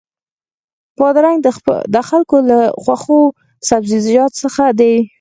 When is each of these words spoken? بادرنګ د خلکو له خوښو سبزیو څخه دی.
بادرنګ 0.97 1.37
د 1.93 1.95
خلکو 2.09 2.37
له 2.49 2.59
خوښو 2.83 3.19
سبزیو 3.67 4.25
څخه 4.41 4.63
دی. 4.79 4.95